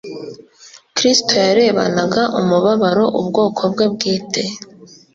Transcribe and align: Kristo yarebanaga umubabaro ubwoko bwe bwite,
Kristo 0.95 1.33
yarebanaga 1.47 2.21
umubabaro 2.39 3.05
ubwoko 3.19 3.61
bwe 3.71 3.85
bwite, 3.93 4.43